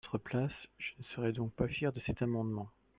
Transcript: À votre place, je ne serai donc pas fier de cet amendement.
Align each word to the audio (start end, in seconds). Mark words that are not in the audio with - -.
À 0.03 0.09
votre 0.13 0.23
place, 0.23 0.51
je 0.79 0.93
ne 0.97 1.03
serai 1.15 1.31
donc 1.31 1.53
pas 1.53 1.67
fier 1.67 1.93
de 1.93 2.01
cet 2.07 2.23
amendement. 2.23 2.71